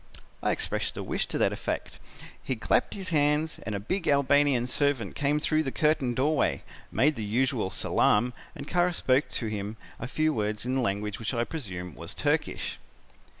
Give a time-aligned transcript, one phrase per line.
[0.41, 1.99] "I expressed a wish to that effect.
[2.43, 7.15] He clapped his hands and a big Albanian servant came through the curtained doorway, made
[7.15, 11.35] the usual salaam, and Kara spoke to him a few words in a language which
[11.35, 12.79] I presume was Turkish.